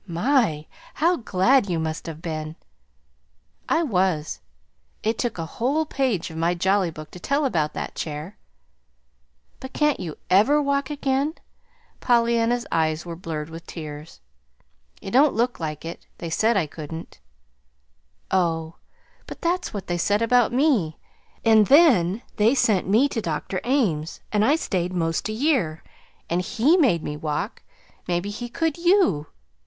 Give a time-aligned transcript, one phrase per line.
[0.07, 0.65] "My!
[0.95, 2.55] how glad you must have been!"
[3.69, 4.39] "I was.
[5.03, 8.35] It took a whole page of my Jolly Book to tell about that chair."
[9.59, 11.35] "But can't you EVER walk again?"
[11.99, 14.21] Pollyanna's eyes were blurred with tears.
[15.03, 16.07] "It don't look like it.
[16.17, 17.19] They said I couldn't."
[18.31, 18.77] "Oh,
[19.27, 20.97] but that's what they said about me,
[21.45, 23.61] and then they sent me to Dr.
[23.65, 25.83] Ames, and I stayed 'most a year;
[26.27, 27.61] and HE made me walk.
[28.07, 29.27] Maybe he could YOU!"